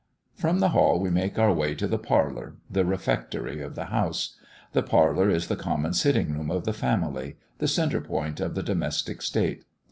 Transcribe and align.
From 0.33 0.57
the 0.61 0.69
hall 0.69 0.99
we 0.99 1.11
make 1.11 1.37
our 1.37 1.53
way 1.53 1.75
to 1.75 1.85
the 1.87 1.99
parlour 1.99 2.55
the 2.67 2.83
refectory 2.85 3.61
of 3.61 3.75
the 3.75 3.85
house. 3.93 4.35
The 4.73 4.81
parlour 4.81 5.29
is 5.29 5.45
the 5.45 5.55
common 5.55 5.93
sitting 5.93 6.33
room 6.33 6.49
of 6.49 6.65
the 6.65 6.73
family, 6.73 7.37
the 7.59 7.67
centre 7.67 8.01
point 8.01 8.39
of 8.39 8.55
the 8.55 8.63
domestic 8.63 9.21
state. 9.21 9.63